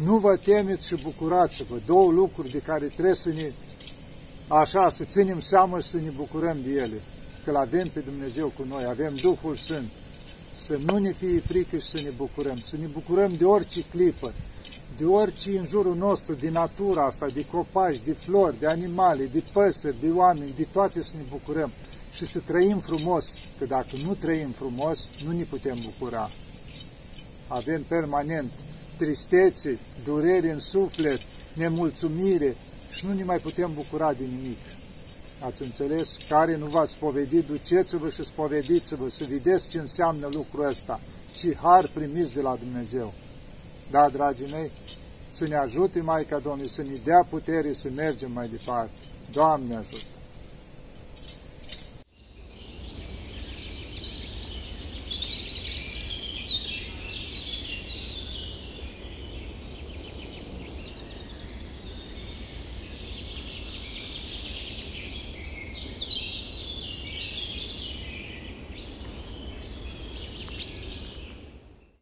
Nu 0.04 0.18
vă 0.18 0.36
temeți 0.36 0.88
și 0.88 1.04
bucurați-vă. 1.04 1.76
Două 1.86 2.12
lucruri 2.12 2.52
de 2.52 2.60
care 2.60 2.86
trebuie 2.86 3.16
să 3.16 3.30
ne, 3.30 3.52
așa, 4.48 4.90
să 4.90 5.04
ținem 5.04 5.40
seama 5.40 5.80
și 5.80 5.88
să 5.88 5.98
ne 5.98 6.10
bucurăm 6.10 6.58
de 6.64 6.70
ele. 6.70 7.02
Că 7.46 7.58
avem 7.58 7.88
pe 7.88 8.00
Dumnezeu 8.00 8.48
cu 8.48 8.66
noi, 8.70 8.86
avem 8.86 9.16
Duhul 9.16 9.56
Sfânt. 9.56 9.90
Să 10.60 10.80
nu 10.86 10.98
ne 10.98 11.12
fie 11.12 11.40
frică 11.40 11.78
și 11.78 11.86
să 11.86 12.00
ne 12.04 12.10
bucurăm. 12.18 12.60
Să 12.64 12.76
ne 12.80 12.86
bucurăm 12.86 13.34
de 13.38 13.46
orice 13.46 13.84
clipă, 13.92 14.34
de 14.98 15.06
orice 15.06 15.58
în 15.58 15.66
jurul 15.66 15.96
nostru, 15.96 16.34
de 16.34 16.50
natura 16.50 17.06
asta, 17.06 17.28
de 17.28 17.46
copaci, 17.46 18.02
de 18.06 18.14
flori, 18.14 18.60
de 18.60 18.68
animale, 18.68 19.26
de 19.26 19.44
păsări, 19.52 19.96
de 20.02 20.10
oameni, 20.10 20.54
de 20.56 20.68
toate 20.72 21.04
să 21.04 21.14
ne 21.18 21.24
bucurăm 21.30 21.72
și 22.14 22.26
să 22.26 22.40
trăim 22.40 22.80
frumos, 22.80 23.38
că 23.60 23.66
dacă 23.66 23.96
nu 24.04 24.14
trăim 24.14 24.50
frumos, 24.50 25.10
nu 25.26 25.32
ne 25.32 25.44
putem 25.44 25.78
bucura. 25.84 26.30
Avem 27.48 27.84
permanent 27.88 28.52
tristețe, 28.98 29.80
dureri 30.04 30.50
în 30.50 30.60
suflet, 30.60 31.20
nemulțumire 31.54 32.56
și 32.92 33.06
nu 33.06 33.14
ne 33.14 33.24
mai 33.24 33.38
putem 33.38 33.72
bucura 33.74 34.14
de 34.14 34.24
nimic. 34.24 34.58
Ați 35.46 35.62
înțeles? 35.62 36.18
Care 36.30 36.56
nu 36.56 36.66
v-ați 36.66 36.92
spovedit, 36.92 37.48
duceți-vă 37.48 38.10
și 38.10 38.24
spovediți-vă, 38.24 39.10
să 39.10 39.26
vedeți 39.30 39.70
ce 39.70 39.80
înseamnă 39.80 40.30
lucrul 40.32 40.66
ăsta, 40.66 41.00
și 41.34 41.56
har 41.56 41.90
primiți 41.94 42.34
de 42.34 42.42
la 42.42 42.58
Dumnezeu. 42.60 43.14
Da, 43.92 44.10
dragii 44.10 44.52
mei, 44.52 44.72
să 45.32 45.48
ne 45.48 45.56
ajute 45.56 46.02
Maica 46.02 46.40
Domnului, 46.40 46.70
să 46.70 46.82
ne 46.82 46.96
dea 47.04 47.26
putere 47.30 47.74
să 47.74 47.88
mergem 47.96 48.32
mai 48.32 48.48
departe. 48.48 48.92
Doamne 49.32 49.76
ajută! 49.76 50.11